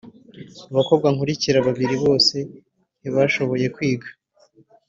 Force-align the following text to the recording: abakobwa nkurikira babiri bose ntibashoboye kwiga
abakobwa 0.71 1.07
nkurikira 1.13 1.59
babiri 1.67 1.95
bose 2.03 2.35
ntibashoboye 2.99 3.65
kwiga 3.75 4.09